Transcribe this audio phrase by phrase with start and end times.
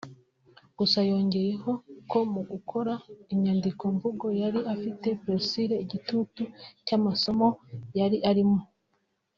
[0.77, 1.71] Gusa yongeyeho
[2.11, 2.93] ko mu gukora
[3.33, 6.41] inyandiko mvugo yari afite ‘Pressure’ (igitutu)
[6.85, 7.47] cy’amasomo
[7.99, 8.59] yari arimo